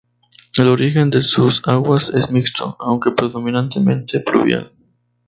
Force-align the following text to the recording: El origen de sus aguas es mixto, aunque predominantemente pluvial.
El 0.57 0.67
origen 0.67 1.11
de 1.11 1.21
sus 1.21 1.61
aguas 1.67 2.09
es 2.15 2.31
mixto, 2.31 2.75
aunque 2.79 3.11
predominantemente 3.11 4.19
pluvial. 4.19 4.71